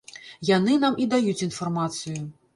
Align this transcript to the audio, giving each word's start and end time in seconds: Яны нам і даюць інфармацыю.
Яны 0.49 0.77
нам 0.85 0.97
і 1.03 1.07
даюць 1.13 1.45
інфармацыю. 1.49 2.19